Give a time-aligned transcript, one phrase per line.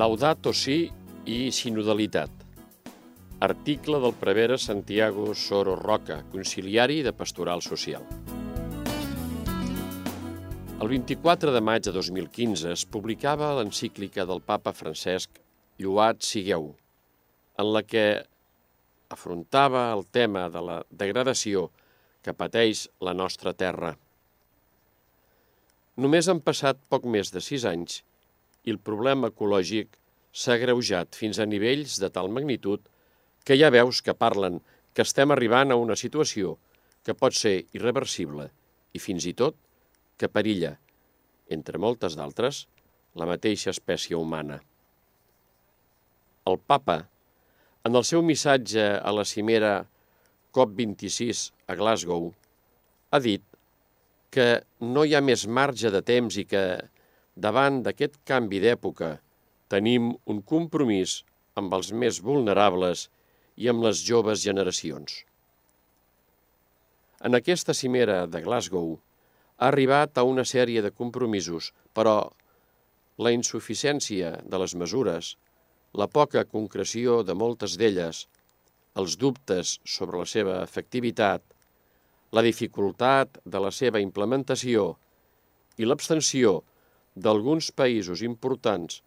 [0.00, 0.88] Laudato Si
[1.28, 2.30] i sinodalitat.
[3.44, 8.06] Article del prevere Santiago Soro Roca, conciliari de Pastoral Social.
[10.80, 15.36] El 24 de maig de 2015 es publicava l'encíclica del papa Francesc
[15.76, 16.70] Lluat Sigueu,
[17.60, 18.24] en la que
[19.12, 21.68] afrontava el tema de la degradació
[22.24, 23.98] que pateix la nostra terra.
[26.00, 28.00] Només han passat poc més de sis anys
[28.64, 29.96] i el problema ecològic
[30.32, 32.82] s'ha greujat fins a nivells de tal magnitud
[33.44, 34.60] que ja veus que parlen
[34.94, 36.56] que estem arribant a una situació
[37.06, 38.50] que pot ser irreversible
[38.92, 39.56] i fins i tot
[40.20, 40.74] que perilla,
[41.48, 42.66] entre moltes d'altres,
[43.16, 44.60] la mateixa espècie humana.
[46.46, 46.98] El papa,
[47.88, 49.72] en el seu missatge a la cimera
[50.54, 52.28] COP26 a Glasgow,
[53.10, 53.44] ha dit
[54.30, 54.46] que
[54.80, 56.64] no hi ha més marge de temps i que,
[57.46, 59.16] davant d'aquest canvi d'època,
[59.72, 61.20] tenim un compromís
[61.60, 63.08] amb els més vulnerables
[63.56, 65.22] i amb les joves generacions.
[67.20, 72.30] En aquesta cimera de Glasgow ha arribat a una sèrie de compromisos, però
[73.20, 75.34] la insuficiència de les mesures,
[75.92, 78.24] la poca concreció de moltes d'elles,
[79.00, 81.44] els dubtes sobre la seva efectivitat,
[82.32, 84.94] la dificultat de la seva implementació
[85.76, 86.60] i l'abstenció
[87.24, 89.00] d'alguns països importants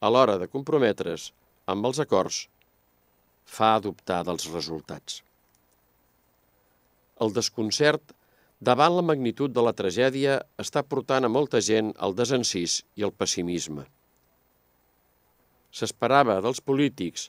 [0.00, 1.30] a l'hora de comprometre's
[1.72, 2.44] amb els acords
[3.56, 5.20] fa dubtar dels resultats.
[7.20, 8.14] El desconcert
[8.70, 13.12] davant la magnitud de la tragèdia està portant a molta gent al desencís i al
[13.22, 13.86] pessimisme.
[15.70, 17.28] S'esperava dels polítics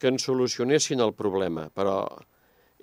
[0.00, 1.98] que en solucionessin el problema, però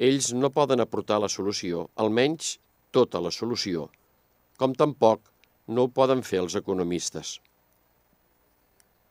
[0.10, 2.58] ells no poden aportar la solució, almenys
[2.96, 3.88] tota la solució,
[4.58, 5.33] com tampoc
[5.67, 7.38] no ho poden fer els economistes.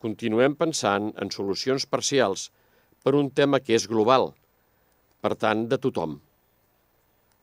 [0.03, 2.49] Continuem pensant en solucions parcials
[3.03, 4.33] per un tema que és global,
[5.23, 6.19] per tant, de tothom.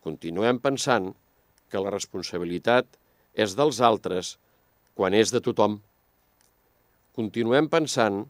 [0.03, 1.13] Continuem pensant
[1.71, 2.99] que la responsabilitat
[3.33, 4.35] és dels altres
[4.99, 5.79] quan és de tothom.
[7.15, 8.25] Continuem pensant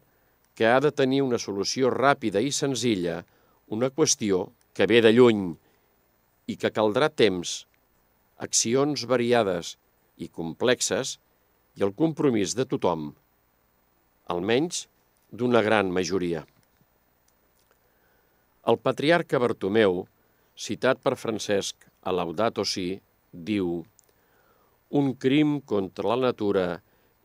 [0.54, 3.20] que ha de tenir una solució ràpida i senzilla
[3.74, 5.44] una qüestió que ve de lluny
[6.50, 7.64] i que caldrà temps,
[8.38, 9.76] accions variades
[10.20, 11.16] i complexes
[11.78, 13.10] i el compromís de tothom,
[14.30, 14.84] almenys
[15.32, 16.42] d'una gran majoria.
[18.70, 20.02] El patriarca Bartomeu,
[20.54, 23.00] citat per Francesc a Laudato Si,
[23.32, 23.80] diu
[25.00, 26.66] «Un crim contra la natura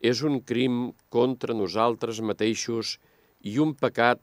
[0.00, 2.96] és un crim contra nosaltres mateixos
[3.42, 4.22] i un pecat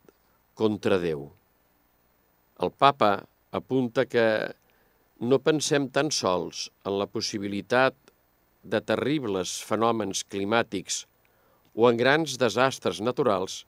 [0.58, 1.28] contra Déu».
[2.64, 3.12] El papa
[3.52, 4.26] apunta que
[5.30, 8.03] no pensem tan sols en la possibilitat
[8.64, 11.04] de terribles fenòmens climàtics
[11.76, 13.64] o en grans desastres naturals,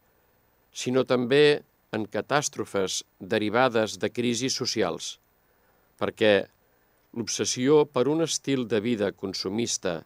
[0.71, 1.61] sinó també
[1.95, 5.15] en catàstrofes derivades de crisis socials,
[5.99, 6.33] perquè
[7.15, 10.01] l'obsessió per un estil de vida consumista,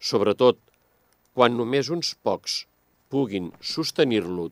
[0.00, 0.58] sobretot
[1.34, 2.64] quan només uns pocs
[3.10, 4.50] puguin sostenir-lo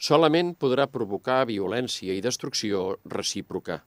[0.00, 3.82] solament podrà provocar violència i destrucció recíproca.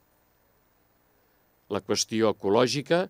[1.73, 3.07] La qüestió ecològica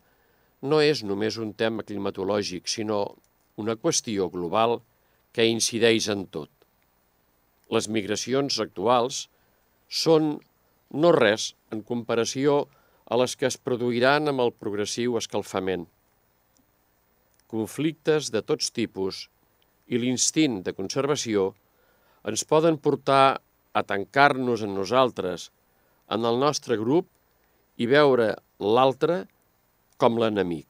[0.63, 3.03] no és només un tema climatològic, sinó
[3.59, 4.79] una qüestió global
[5.35, 6.49] que incideix en tot.
[7.73, 9.27] Les migracions actuals
[9.89, 10.37] són
[10.93, 12.63] no res en comparació
[13.11, 15.87] a les que es produiran amb el progressiu escalfament.
[17.51, 19.27] Conflictes de tots tipus
[19.91, 21.51] i l'instint de conservació
[22.29, 23.41] ens poden portar
[23.73, 25.49] a tancar-nos en nosaltres,
[26.07, 27.09] en el nostre grup,
[27.75, 29.23] i veure l'altre
[30.03, 30.67] com l'enemic.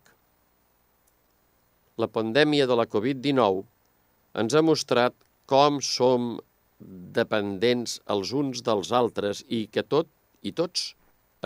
[1.98, 3.64] La pandèmia de la Covid-19
[4.44, 5.18] ens ha mostrat
[5.50, 6.36] com som
[7.18, 10.10] dependents els uns dels altres i que tot
[10.46, 10.94] i tots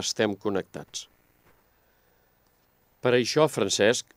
[0.03, 1.07] estem connectats.
[2.99, 4.11] Per això, Francesc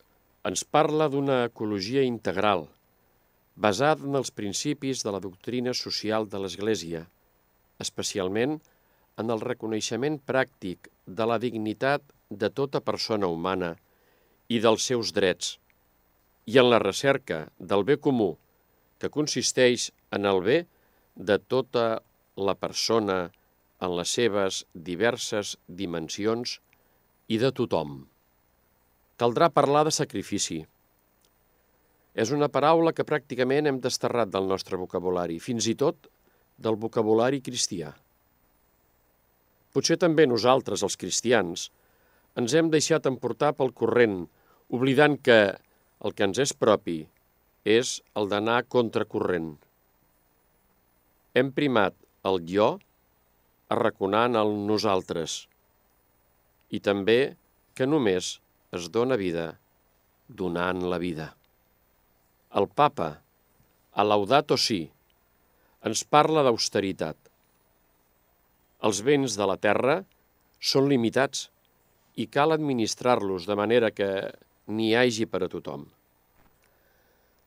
[0.51, 2.67] ens parla d'una ecologia integral–
[3.61, 7.05] basat en els principis de la doctrina social de l'Església,
[7.85, 8.57] especialment
[9.21, 13.75] en el reconeixement pràctic de la dignitat de tota persona humana
[14.49, 15.59] i dels seus drets,
[16.47, 18.33] i en la recerca del bé comú,
[18.99, 20.59] que consisteix en el bé
[21.17, 22.01] de tota
[22.37, 23.21] la persona
[23.81, 26.59] en les seves diverses dimensions
[27.29, 28.05] i de tothom.
[29.21, 30.61] Caldrà parlar de sacrifici,
[32.15, 36.09] és una paraula que pràcticament hem desterrat del nostre vocabulari, fins i tot
[36.59, 37.93] del vocabulari cristià.
[39.71, 41.69] Potser també nosaltres, els cristians,
[42.39, 44.23] ens hem deixat emportar pel corrent,
[44.71, 45.41] oblidant que
[46.05, 47.01] el que ens és propi
[47.65, 49.59] és el d'anar contracorrent.
[51.35, 51.95] hem primat
[52.27, 52.69] el jo
[53.71, 55.47] arraconant el nosaltres
[56.75, 57.37] i també
[57.79, 58.41] que només
[58.79, 59.47] es dona vida
[60.41, 61.29] donant la vida.
[62.55, 63.09] El papa,
[63.95, 64.81] a Laudato Si,
[65.87, 67.17] ens parla d'austeritat.
[68.87, 69.97] Els béns de la terra
[70.73, 71.49] són limitats
[72.17, 74.11] i cal administrar-los de manera que
[74.71, 75.87] n'hi hagi per a tothom.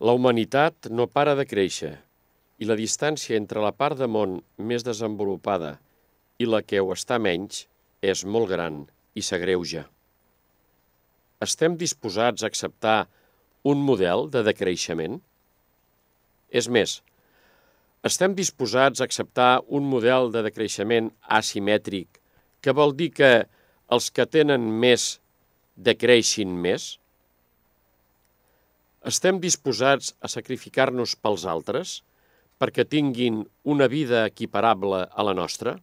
[0.04, 1.94] La humanitat no para de créixer
[2.60, 5.78] i la distància entre la part de món més desenvolupada
[6.40, 7.66] i la que ho està menys
[8.04, 8.84] és molt gran
[9.16, 9.86] i s'agreuja.
[11.44, 13.08] Estem disposats a acceptar
[13.64, 15.20] un model de decreixement?
[16.52, 17.02] És més,
[18.04, 22.20] estem disposats a acceptar un model de decreixement asimètric
[22.64, 23.32] que vol dir que
[23.94, 25.18] els que tenen més
[25.90, 26.94] decreixin més?
[29.10, 31.98] Estem disposats a sacrificar-nos pels altres
[32.62, 35.76] perquè tinguin una vida equiparable a la nostra?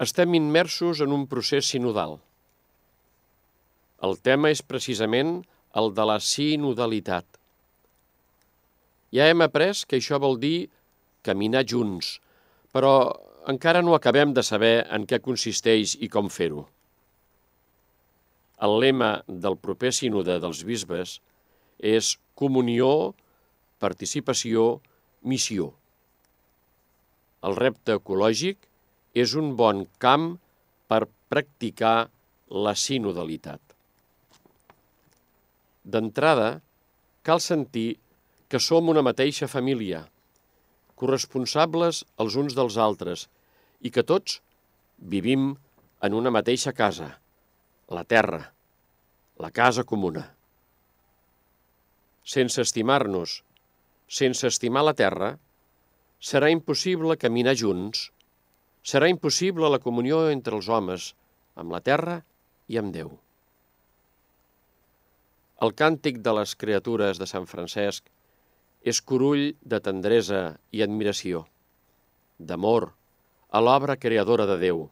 [0.00, 2.16] Estem immersos en un procés sinodal.
[4.06, 5.42] El tema és precisament
[5.76, 7.26] el de la sinodalitat.
[9.12, 10.68] Ja hem après que això vol dir
[11.26, 12.16] caminar junts,
[12.72, 12.94] però
[13.50, 16.66] encara no acabem de saber en què consisteix i com fer-ho.
[18.66, 21.18] El lema del proper sínode dels bisbes
[21.78, 23.14] és comunió,
[23.78, 24.80] participació,
[25.22, 25.70] missió.
[27.46, 28.66] El repte ecològic
[29.14, 30.32] és un bon camp
[30.90, 32.08] per practicar
[32.50, 33.60] la sinodalitat.
[35.84, 36.58] D'entrada,
[37.22, 37.98] cal sentir
[38.48, 40.02] que som una mateixa família,
[40.98, 43.28] corresponsables els uns dels altres,
[43.80, 44.40] i que tots
[44.98, 45.52] vivim
[46.02, 47.12] en una mateixa casa,
[47.88, 48.52] la terra,
[49.38, 50.26] la casa comuna.
[52.22, 53.42] Sense estimar-nos,
[54.06, 55.30] sense estimar la terra,
[56.20, 58.10] serà impossible caminar junts,
[58.84, 61.14] serà impossible la comunió entre els homes,
[61.56, 62.18] amb la terra
[62.68, 63.14] i amb Déu.
[65.64, 68.04] El càntic de les criatures de Sant Francesc
[68.84, 70.42] és corull de tendresa
[70.76, 71.46] i admiració,
[72.38, 72.90] d'amor
[73.48, 74.84] a l'obra creadora de Déu,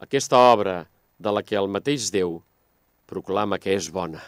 [0.00, 0.80] aquesta obra
[1.24, 2.40] de la que el mateix Déu
[3.10, 4.22] proclama que és bona.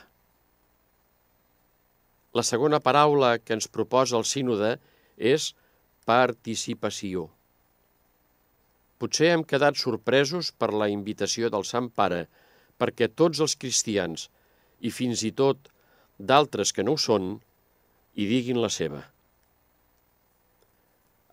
[2.35, 4.75] La segona paraula que ens proposa el sínode
[5.17, 5.53] és
[6.09, 7.29] participació.
[8.99, 12.25] Potser hem quedat sorpresos per la invitació del Sant Pare
[12.79, 14.29] perquè tots els cristians
[14.81, 15.71] i fins i tot
[16.19, 17.35] d'altres que no ho són,
[18.15, 19.01] i diguin la seva.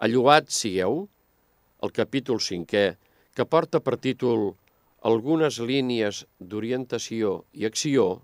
[0.01, 1.03] Alluat sigueu,
[1.85, 2.85] el capítol cinquè,
[3.37, 4.55] que porta per títol
[5.01, 8.21] algunes línies d'orientació i acció,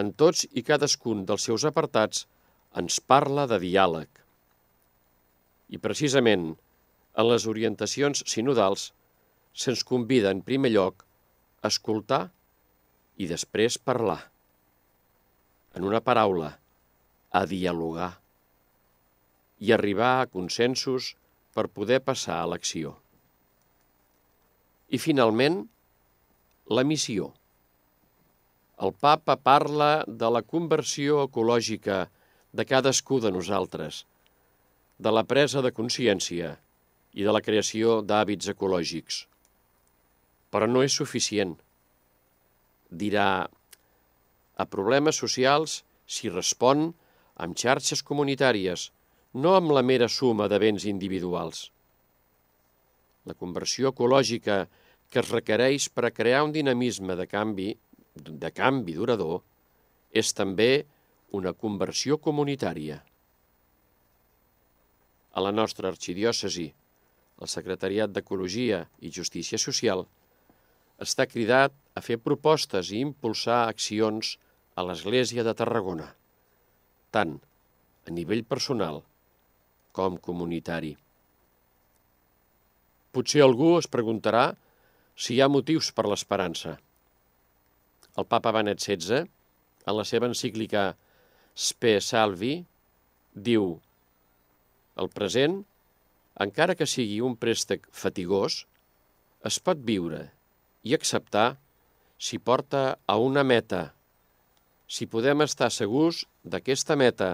[0.00, 2.24] en tots i cadascun dels seus apartats
[2.80, 4.08] ens parla de diàleg.
[5.68, 6.54] I precisament
[7.20, 8.90] en les orientacions sinodals
[9.52, 11.04] se'ns convida en primer lloc
[11.60, 12.22] a escoltar
[13.20, 14.22] i després parlar.
[15.76, 16.54] En una paraula,
[17.30, 18.14] a dialogar
[19.60, 21.14] i arribar a consensos
[21.54, 22.96] per poder passar a l'acció.
[24.90, 25.60] I finalment,
[26.66, 27.28] la missió.
[28.82, 32.08] El papa parla de la conversió ecològica
[32.50, 34.02] de cadascú de nosaltres,
[34.98, 36.56] de la presa de consciència
[37.14, 39.24] i de la creació d'hàbits ecològics.
[40.50, 41.54] Però no és suficient.
[42.90, 43.46] Dirà,
[44.58, 46.88] a problemes socials s'hi respon
[47.38, 48.90] amb xarxes comunitàries,
[49.38, 51.68] no amb la mera suma de béns individuals.
[53.28, 54.64] La conversió ecològica
[55.10, 57.72] que es requereix per a crear un dinamisme de canvi,
[58.14, 59.40] de canvi durador,
[60.10, 60.86] és també
[61.34, 63.00] una conversió comunitària.
[65.34, 66.68] A la nostra arxidiòcesi,
[67.40, 70.04] el Secretariat d'Ecologia i Justícia Social
[71.00, 74.34] està cridat a fer propostes i impulsar accions
[74.76, 76.10] a l'Església de Tarragona,
[77.10, 77.38] tant
[78.06, 79.00] a nivell personal
[79.96, 80.92] com comunitari.
[83.10, 84.50] Potser algú es preguntarà
[85.20, 86.78] si hi ha motius per l'esperança.
[88.16, 89.28] El papa Benet XVI,
[89.86, 90.94] en la seva encíclica
[91.68, 92.54] Spe Salvi,
[93.34, 93.74] diu
[95.00, 95.60] el present,
[96.40, 98.64] encara que sigui un préstec fatigós,
[99.44, 100.24] es pot viure
[100.88, 101.48] i acceptar
[102.20, 103.90] si porta a una meta
[104.90, 107.30] si podem estar segurs d'aquesta meta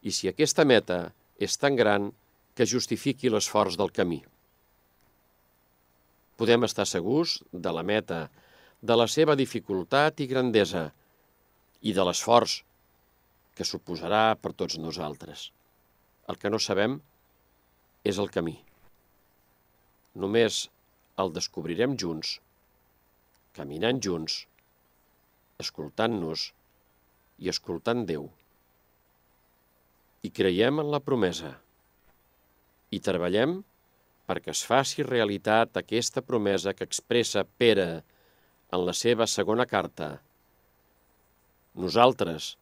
[0.00, 1.00] i si aquesta meta
[1.36, 2.08] és tan gran
[2.56, 4.22] que justifiqui l'esforç del camí.
[6.40, 8.28] Podem estar segurs de la meta,
[8.82, 10.88] de la seva dificultat i grandesa
[11.80, 12.62] i de l'esforç
[13.54, 15.50] que suposarà per tots nosaltres.
[16.28, 16.98] El que no sabem
[18.04, 18.56] és el camí.
[20.14, 20.64] Només
[21.22, 22.38] el descobrirem junts,
[23.54, 24.40] caminant junts,
[25.62, 26.48] escoltant-nos
[27.38, 28.26] i escoltant Déu.
[30.26, 31.52] I creiem en la promesa.
[32.90, 33.60] I treballem
[34.28, 37.88] perquè es faci realitat aquesta promesa que expressa Pere
[38.72, 40.08] en la seva segona carta.
[41.74, 42.54] Nosaltres,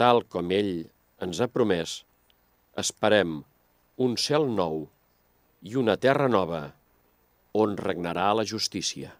[0.00, 0.72] tal com ell
[1.24, 2.02] ens ha promès,
[2.80, 3.42] esperem
[4.04, 4.86] un cel nou
[5.62, 6.64] i una terra nova
[7.54, 9.12] on regnarà la justícia.